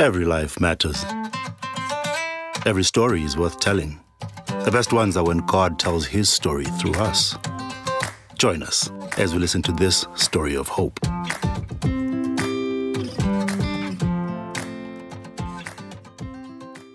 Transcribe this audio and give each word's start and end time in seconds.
Every 0.00 0.24
life 0.24 0.60
matters. 0.60 1.04
Every 2.64 2.84
story 2.84 3.24
is 3.24 3.36
worth 3.36 3.58
telling. 3.58 3.98
The 4.64 4.70
best 4.70 4.92
ones 4.92 5.16
are 5.16 5.24
when 5.24 5.38
God 5.38 5.80
tells 5.80 6.06
his 6.06 6.30
story 6.30 6.66
through 6.66 6.94
us. 6.94 7.36
Join 8.38 8.62
us 8.62 8.92
as 9.16 9.34
we 9.34 9.40
listen 9.40 9.60
to 9.62 9.72
this 9.72 10.06
story 10.14 10.56
of 10.56 10.68
hope. 10.68 11.00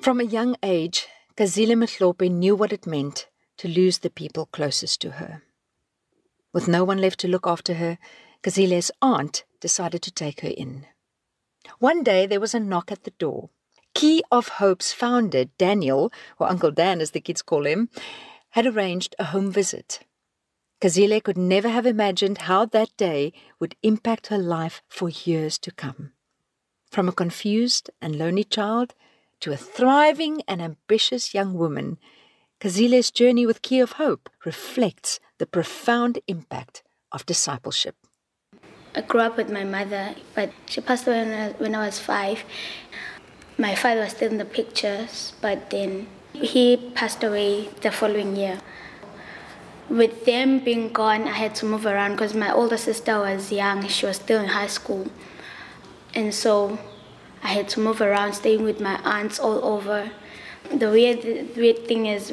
From 0.00 0.20
a 0.20 0.24
young 0.24 0.54
age, 0.62 1.08
Cazile 1.36 1.74
Mhlope 1.74 2.30
knew 2.30 2.54
what 2.54 2.72
it 2.72 2.86
meant 2.86 3.26
to 3.56 3.66
lose 3.66 3.98
the 3.98 4.10
people 4.10 4.46
closest 4.46 5.00
to 5.00 5.10
her. 5.12 5.42
With 6.52 6.68
no 6.68 6.84
one 6.84 6.98
left 6.98 7.18
to 7.20 7.28
look 7.28 7.48
after 7.48 7.74
her, 7.74 7.98
Cazile's 8.44 8.92
aunt 9.02 9.42
decided 9.60 10.02
to 10.02 10.12
take 10.12 10.42
her 10.42 10.52
in. 10.56 10.86
One 11.82 12.04
day 12.04 12.26
there 12.26 12.38
was 12.38 12.54
a 12.54 12.60
knock 12.60 12.92
at 12.92 13.02
the 13.02 13.10
door. 13.10 13.50
Key 13.92 14.22
of 14.30 14.46
Hope's 14.60 14.92
founder, 14.92 15.46
Daniel, 15.58 16.12
or 16.38 16.48
Uncle 16.48 16.70
Dan 16.70 17.00
as 17.00 17.10
the 17.10 17.20
kids 17.20 17.42
call 17.42 17.66
him, 17.66 17.88
had 18.50 18.66
arranged 18.66 19.16
a 19.18 19.24
home 19.24 19.50
visit. 19.50 19.98
Cazile 20.80 21.20
could 21.20 21.36
never 21.36 21.68
have 21.68 21.84
imagined 21.84 22.42
how 22.42 22.66
that 22.66 22.96
day 22.96 23.32
would 23.58 23.74
impact 23.82 24.28
her 24.28 24.38
life 24.38 24.80
for 24.86 25.08
years 25.08 25.58
to 25.58 25.72
come. 25.72 26.12
From 26.88 27.08
a 27.08 27.18
confused 27.22 27.90
and 28.00 28.14
lonely 28.14 28.44
child 28.44 28.94
to 29.40 29.50
a 29.50 29.56
thriving 29.56 30.42
and 30.46 30.62
ambitious 30.62 31.34
young 31.34 31.54
woman, 31.54 31.98
Cazile's 32.60 33.10
journey 33.10 33.44
with 33.44 33.60
Key 33.60 33.80
of 33.80 33.94
Hope 33.94 34.30
reflects 34.44 35.18
the 35.38 35.46
profound 35.46 36.20
impact 36.28 36.84
of 37.10 37.26
discipleship. 37.26 37.96
I 38.94 39.00
grew 39.00 39.20
up 39.20 39.38
with 39.38 39.50
my 39.50 39.64
mother, 39.64 40.14
but 40.34 40.50
she 40.66 40.82
passed 40.82 41.06
away 41.06 41.54
when 41.56 41.74
I, 41.74 41.86
was 41.86 41.98
five. 41.98 42.44
My 43.56 43.74
father 43.74 44.00
was 44.00 44.10
still 44.10 44.30
in 44.30 44.38
the 44.38 44.44
pictures, 44.44 45.32
but 45.40 45.70
then 45.70 46.08
he 46.34 46.76
passed 46.94 47.24
away 47.24 47.68
the 47.80 47.90
following 47.90 48.36
year. 48.36 48.60
With 49.88 50.26
them 50.26 50.58
being 50.58 50.92
gone, 50.92 51.22
I 51.22 51.32
had 51.32 51.54
to 51.56 51.66
move 51.66 51.86
around 51.86 52.12
because 52.12 52.34
my 52.34 52.52
older 52.52 52.76
sister 52.76 53.18
was 53.18 53.50
young. 53.50 53.86
She 53.88 54.04
was 54.04 54.16
still 54.16 54.42
in 54.42 54.48
high 54.48 54.66
school. 54.66 55.06
And 56.14 56.34
so 56.34 56.78
I 57.42 57.48
had 57.48 57.68
to 57.70 57.80
move 57.80 58.00
around, 58.02 58.34
staying 58.34 58.62
with 58.62 58.80
my 58.80 59.00
aunts 59.04 59.38
all 59.38 59.64
over. 59.64 60.10
The 60.70 60.90
weird, 60.90 61.56
weird 61.56 61.86
thing 61.88 62.06
is, 62.06 62.32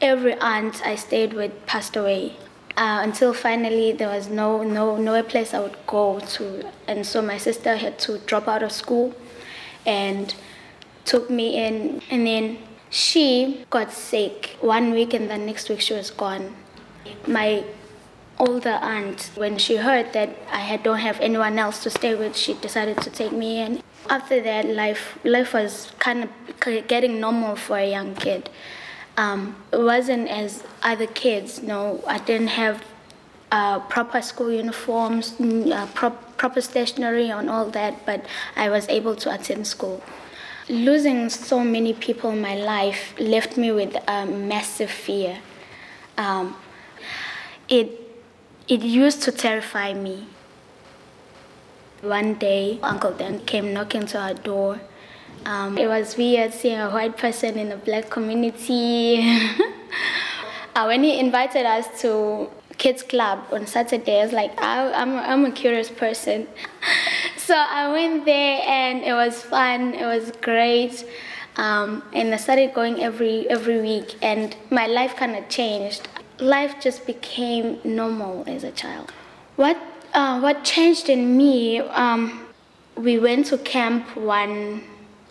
every 0.00 0.34
aunt 0.40 0.86
I 0.86 0.96
stayed 0.96 1.34
with 1.34 1.66
passed 1.66 1.96
away. 1.96 2.36
Uh, 2.76 3.00
until 3.02 3.32
finally 3.32 3.92
there 3.92 4.08
was 4.08 4.28
no 4.28 4.62
no 4.62 4.98
no 4.98 5.22
place 5.22 5.54
I 5.54 5.60
would 5.60 5.78
go 5.86 6.20
to, 6.20 6.70
and 6.86 7.06
so 7.06 7.22
my 7.22 7.38
sister 7.38 7.74
had 7.76 7.98
to 8.00 8.18
drop 8.18 8.48
out 8.48 8.62
of 8.62 8.70
school, 8.70 9.14
and 9.86 10.34
took 11.06 11.30
me 11.30 11.56
in, 11.56 12.02
and 12.10 12.26
then 12.26 12.58
she 12.90 13.64
got 13.70 13.92
sick 13.92 14.56
one 14.60 14.90
week, 14.90 15.14
and 15.14 15.30
the 15.30 15.38
next 15.38 15.70
week 15.70 15.80
she 15.80 15.94
was 15.94 16.10
gone. 16.10 16.54
My 17.26 17.64
older 18.38 18.78
aunt, 18.82 19.30
when 19.36 19.56
she 19.56 19.76
heard 19.76 20.12
that 20.12 20.36
I 20.52 20.60
had, 20.60 20.82
don't 20.82 20.98
have 20.98 21.18
anyone 21.20 21.58
else 21.58 21.82
to 21.84 21.90
stay 21.90 22.14
with, 22.14 22.36
she 22.36 22.54
decided 22.54 23.00
to 23.02 23.10
take 23.10 23.32
me 23.32 23.60
in. 23.60 23.82
After 24.10 24.42
that, 24.42 24.66
life 24.66 25.18
life 25.24 25.54
was 25.54 25.92
kind 25.98 26.24
of 26.24 26.30
getting 26.88 27.20
normal 27.20 27.56
for 27.56 27.78
a 27.78 27.90
young 27.90 28.14
kid. 28.14 28.50
Um, 29.16 29.56
it 29.72 29.80
wasn't 29.80 30.28
as 30.28 30.62
other 30.82 31.06
kids. 31.06 31.62
No, 31.62 32.02
I 32.06 32.18
didn't 32.18 32.48
have 32.48 32.84
uh, 33.50 33.80
proper 33.80 34.20
school 34.20 34.52
uniforms, 34.52 35.40
uh, 35.40 35.88
prop, 35.94 36.36
proper 36.36 36.60
stationery, 36.60 37.30
and 37.30 37.48
all 37.48 37.70
that, 37.70 38.04
but 38.04 38.24
I 38.56 38.68
was 38.68 38.88
able 38.88 39.16
to 39.16 39.32
attend 39.32 39.66
school. 39.66 40.02
Losing 40.68 41.30
so 41.30 41.60
many 41.60 41.94
people 41.94 42.30
in 42.30 42.40
my 42.40 42.56
life 42.56 43.14
left 43.18 43.56
me 43.56 43.70
with 43.72 43.96
a 44.08 44.26
massive 44.26 44.90
fear. 44.90 45.38
Um, 46.18 46.56
it 47.68 48.00
it 48.68 48.82
used 48.82 49.22
to 49.22 49.32
terrify 49.32 49.94
me. 49.94 50.26
One 52.02 52.34
day, 52.34 52.78
Uncle 52.82 53.12
Dan 53.12 53.40
came 53.46 53.72
knocking 53.72 54.06
to 54.06 54.18
our 54.18 54.34
door. 54.34 54.80
Um, 55.46 55.78
it 55.78 55.86
was 55.86 56.16
weird 56.16 56.52
seeing 56.52 56.80
a 56.80 56.90
white 56.90 57.16
person 57.16 57.56
in 57.56 57.70
a 57.70 57.76
black 57.76 58.10
community. 58.10 59.20
uh, 60.74 60.84
when 60.86 61.04
he 61.04 61.20
invited 61.20 61.64
us 61.64 61.86
to 62.02 62.50
kids 62.78 63.04
club 63.04 63.44
on 63.52 63.64
Saturday, 63.64 64.18
I 64.18 64.24
was 64.24 64.32
like, 64.32 64.60
I, 64.60 64.92
I'm, 64.92 65.16
I'm 65.16 65.44
a 65.44 65.52
curious 65.52 65.88
person. 65.88 66.48
so 67.36 67.54
I 67.54 67.92
went 67.92 68.24
there 68.24 68.60
and 68.66 69.04
it 69.04 69.12
was 69.12 69.40
fun. 69.40 69.94
It 69.94 70.04
was 70.04 70.32
great. 70.42 71.06
Um, 71.54 72.02
and 72.12 72.34
I 72.34 72.38
started 72.38 72.74
going 72.74 73.00
every 73.00 73.48
every 73.48 73.80
week, 73.80 74.16
and 74.20 74.54
my 74.68 74.86
life 74.86 75.16
kind 75.16 75.34
of 75.36 75.48
changed. 75.48 76.06
Life 76.38 76.74
just 76.82 77.06
became 77.06 77.78
normal 77.82 78.44
as 78.46 78.62
a 78.62 78.72
child. 78.72 79.10
What 79.54 79.78
uh, 80.12 80.38
what 80.40 80.64
changed 80.64 81.08
in 81.08 81.34
me? 81.34 81.78
Um, 81.78 82.46
we 82.94 83.18
went 83.18 83.46
to 83.46 83.58
camp 83.58 84.16
one 84.16 84.82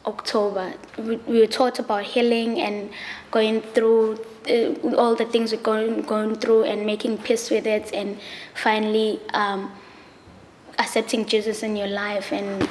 October. 0.05 0.73
We, 0.97 1.17
we 1.17 1.39
were 1.39 1.47
taught 1.47 1.79
about 1.79 2.03
healing 2.03 2.59
and 2.59 2.89
going 3.31 3.61
through 3.61 4.19
uh, 4.49 4.95
all 4.95 5.16
the 5.16 5.25
things 5.25 5.51
we're 5.51 5.61
going 5.61 6.01
going 6.03 6.35
through 6.35 6.63
and 6.63 6.85
making 6.85 7.17
peace 7.19 7.49
with 7.49 7.66
it, 7.66 7.93
and 7.93 8.19
finally 8.53 9.19
um, 9.33 9.71
accepting 10.79 11.25
Jesus 11.25 11.63
in 11.63 11.75
your 11.75 11.88
life. 11.88 12.31
And 12.31 12.69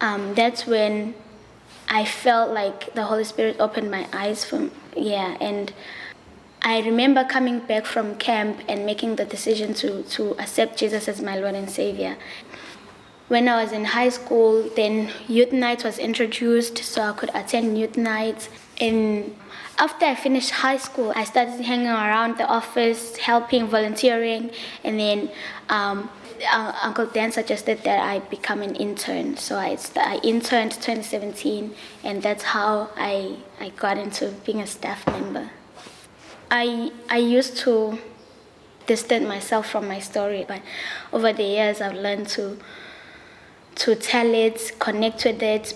um, 0.00 0.34
that's 0.34 0.66
when 0.66 1.14
I 1.88 2.04
felt 2.04 2.50
like 2.52 2.94
the 2.94 3.04
Holy 3.04 3.24
Spirit 3.24 3.56
opened 3.60 3.90
my 3.90 4.06
eyes 4.12 4.44
from 4.44 4.70
yeah 4.96 5.36
and. 5.40 5.72
I 6.66 6.80
remember 6.80 7.24
coming 7.24 7.58
back 7.58 7.84
from 7.84 8.14
camp 8.14 8.62
and 8.68 8.86
making 8.86 9.16
the 9.16 9.26
decision 9.26 9.74
to, 9.74 10.02
to 10.02 10.30
accept 10.38 10.78
Jesus 10.78 11.08
as 11.08 11.20
my 11.20 11.36
Lord 11.36 11.54
and 11.54 11.68
Savior. 11.68 12.16
When 13.28 13.48
I 13.48 13.62
was 13.62 13.72
in 13.72 13.84
high 13.86 14.10
school, 14.10 14.68
then 14.76 15.10
youth 15.28 15.52
night 15.52 15.82
was 15.82 15.98
introduced, 15.98 16.78
so 16.78 17.02
I 17.02 17.12
could 17.12 17.30
attend 17.34 17.78
youth 17.78 17.96
nights. 17.96 18.50
And 18.78 19.34
after 19.78 20.04
I 20.04 20.14
finished 20.14 20.50
high 20.50 20.76
school, 20.76 21.12
I 21.16 21.24
started 21.24 21.60
hanging 21.60 21.88
around 21.88 22.36
the 22.36 22.46
office, 22.46 23.16
helping, 23.16 23.66
volunteering, 23.66 24.50
and 24.84 25.00
then 25.00 25.30
um, 25.70 26.10
uh, 26.50 26.72
Uncle 26.82 27.06
Dan 27.06 27.32
suggested 27.32 27.82
that 27.84 28.00
I 28.00 28.18
become 28.18 28.62
an 28.62 28.76
intern. 28.76 29.36
So 29.36 29.56
I, 29.56 29.78
I 29.96 30.20
interned 30.22 30.72
2017, 30.72 31.74
and 32.02 32.22
that's 32.22 32.42
how 32.42 32.90
I, 32.96 33.36
I 33.60 33.70
got 33.70 33.98
into 33.98 34.34
being 34.44 34.60
a 34.60 34.66
staff 34.66 35.06
member. 35.06 35.50
I, 36.50 36.92
I 37.08 37.18
used 37.18 37.56
to 37.58 37.98
distance 38.86 39.26
myself 39.26 39.70
from 39.70 39.88
my 39.88 39.98
story, 39.98 40.44
but 40.46 40.60
over 41.12 41.32
the 41.32 41.42
years 41.42 41.80
I've 41.80 41.94
learned 41.94 42.28
to, 42.30 42.58
to 43.76 43.94
tell 43.94 44.32
it, 44.34 44.72
connect 44.78 45.24
with 45.24 45.42
it. 45.42 45.74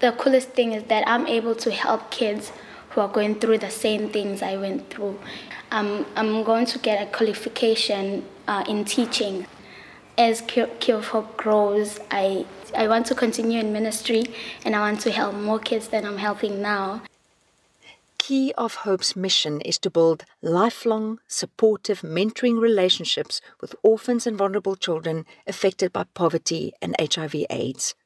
The 0.00 0.12
coolest 0.12 0.50
thing 0.50 0.72
is 0.72 0.84
that 0.84 1.06
I'm 1.06 1.26
able 1.26 1.54
to 1.56 1.70
help 1.70 2.10
kids 2.10 2.52
who 2.90 3.00
are 3.00 3.08
going 3.08 3.36
through 3.36 3.58
the 3.58 3.70
same 3.70 4.08
things 4.08 4.42
I 4.42 4.56
went 4.56 4.90
through. 4.90 5.18
Um, 5.70 6.06
I'm 6.16 6.42
going 6.42 6.66
to 6.66 6.78
get 6.78 7.02
a 7.02 7.10
qualification 7.10 8.24
uh, 8.48 8.64
in 8.68 8.84
teaching. 8.84 9.46
As 10.18 10.40
Key 10.42 10.92
of 10.92 11.08
Hope 11.08 11.36
grows, 11.36 12.00
I, 12.10 12.44
I 12.76 12.88
want 12.88 13.06
to 13.06 13.14
continue 13.14 13.60
in 13.60 13.72
ministry 13.72 14.24
and 14.64 14.74
I 14.74 14.80
want 14.80 15.00
to 15.02 15.10
help 15.10 15.34
more 15.34 15.58
kids 15.58 15.88
than 15.88 16.04
I'm 16.04 16.18
helping 16.18 16.60
now. 16.60 17.02
Key 18.30 18.54
of 18.56 18.86
Hope's 18.86 19.16
mission 19.16 19.60
is 19.62 19.76
to 19.80 19.90
build 19.90 20.24
lifelong, 20.40 21.18
supportive, 21.26 22.02
mentoring 22.02 22.60
relationships 22.60 23.40
with 23.60 23.74
orphans 23.82 24.24
and 24.24 24.38
vulnerable 24.38 24.76
children 24.76 25.26
affected 25.48 25.92
by 25.92 26.04
poverty 26.14 26.72
and 26.80 26.94
HIV/AIDS. 27.00 27.96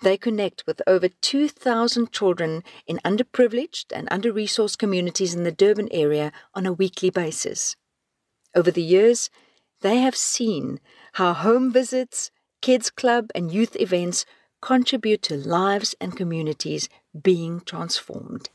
They 0.00 0.16
connect 0.16 0.64
with 0.64 0.80
over 0.86 1.08
2,000 1.08 2.12
children 2.12 2.62
in 2.86 3.00
underprivileged 3.04 3.86
and 3.92 4.06
under 4.12 4.32
resourced 4.32 4.78
communities 4.78 5.34
in 5.34 5.42
the 5.42 5.50
Durban 5.50 5.88
area 5.90 6.30
on 6.54 6.64
a 6.64 6.72
weekly 6.72 7.10
basis. 7.10 7.74
Over 8.54 8.70
the 8.70 8.80
years, 8.80 9.28
they 9.80 9.96
have 9.96 10.14
seen 10.14 10.78
how 11.14 11.32
home 11.32 11.72
visits, 11.72 12.30
kids' 12.62 12.90
club, 12.90 13.32
and 13.34 13.50
youth 13.50 13.74
events 13.80 14.24
contribute 14.60 15.22
to 15.22 15.36
lives 15.36 15.96
and 16.00 16.16
communities 16.16 16.88
being 17.20 17.58
transformed. 17.58 18.50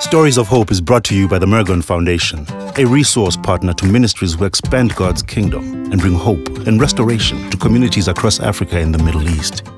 Stories 0.00 0.38
of 0.38 0.46
Hope 0.46 0.70
is 0.70 0.80
brought 0.80 1.04
to 1.04 1.14
you 1.16 1.26
by 1.26 1.38
the 1.38 1.46
Mergon 1.46 1.82
Foundation, 1.82 2.46
a 2.76 2.84
resource 2.84 3.36
partner 3.36 3.72
to 3.74 3.86
ministries 3.86 4.34
who 4.34 4.44
expand 4.44 4.94
God's 4.94 5.22
kingdom 5.22 5.90
and 5.90 6.00
bring 6.00 6.14
hope 6.14 6.46
and 6.66 6.80
restoration 6.80 7.50
to 7.50 7.56
communities 7.56 8.06
across 8.06 8.38
Africa 8.38 8.78
and 8.78 8.94
the 8.94 9.02
Middle 9.02 9.28
East. 9.28 9.73